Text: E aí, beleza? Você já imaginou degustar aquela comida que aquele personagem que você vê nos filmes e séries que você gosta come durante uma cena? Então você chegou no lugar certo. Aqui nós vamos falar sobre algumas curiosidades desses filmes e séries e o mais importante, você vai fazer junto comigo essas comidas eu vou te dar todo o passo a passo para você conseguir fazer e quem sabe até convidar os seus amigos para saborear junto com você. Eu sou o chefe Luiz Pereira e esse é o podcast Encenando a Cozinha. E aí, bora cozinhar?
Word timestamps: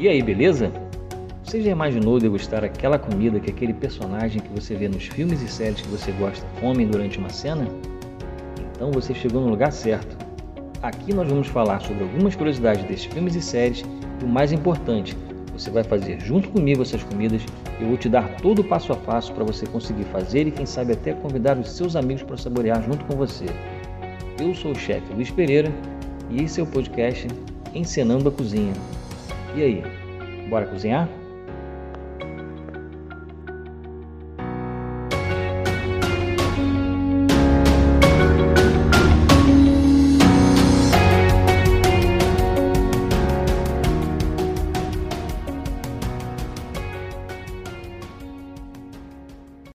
E 0.00 0.08
aí, 0.08 0.22
beleza? 0.22 0.72
Você 1.44 1.60
já 1.60 1.72
imaginou 1.72 2.18
degustar 2.18 2.64
aquela 2.64 2.98
comida 2.98 3.38
que 3.38 3.50
aquele 3.50 3.74
personagem 3.74 4.40
que 4.40 4.48
você 4.48 4.74
vê 4.74 4.88
nos 4.88 5.04
filmes 5.04 5.42
e 5.42 5.46
séries 5.46 5.82
que 5.82 5.88
você 5.88 6.10
gosta 6.12 6.42
come 6.58 6.86
durante 6.86 7.18
uma 7.18 7.28
cena? 7.28 7.68
Então 8.72 8.90
você 8.92 9.12
chegou 9.12 9.42
no 9.42 9.50
lugar 9.50 9.70
certo. 9.70 10.16
Aqui 10.80 11.12
nós 11.12 11.28
vamos 11.28 11.48
falar 11.48 11.80
sobre 11.80 12.04
algumas 12.04 12.34
curiosidades 12.34 12.82
desses 12.84 13.04
filmes 13.04 13.34
e 13.34 13.42
séries 13.42 13.84
e 14.22 14.24
o 14.24 14.26
mais 14.26 14.52
importante, 14.52 15.14
você 15.52 15.70
vai 15.70 15.84
fazer 15.84 16.18
junto 16.22 16.48
comigo 16.48 16.80
essas 16.80 17.02
comidas 17.02 17.44
eu 17.78 17.88
vou 17.88 17.98
te 17.98 18.08
dar 18.08 18.36
todo 18.36 18.60
o 18.60 18.64
passo 18.64 18.94
a 18.94 18.96
passo 18.96 19.34
para 19.34 19.44
você 19.44 19.66
conseguir 19.66 20.04
fazer 20.04 20.46
e 20.46 20.50
quem 20.50 20.64
sabe 20.64 20.94
até 20.94 21.12
convidar 21.12 21.58
os 21.58 21.72
seus 21.72 21.94
amigos 21.94 22.22
para 22.22 22.38
saborear 22.38 22.82
junto 22.82 23.04
com 23.04 23.18
você. 23.18 23.44
Eu 24.40 24.54
sou 24.54 24.72
o 24.72 24.78
chefe 24.78 25.12
Luiz 25.12 25.30
Pereira 25.30 25.70
e 26.30 26.42
esse 26.42 26.58
é 26.58 26.62
o 26.62 26.66
podcast 26.66 27.28
Encenando 27.74 28.30
a 28.30 28.32
Cozinha. 28.32 28.72
E 29.54 29.62
aí, 29.62 29.82
bora 30.48 30.66
cozinhar? 30.66 31.08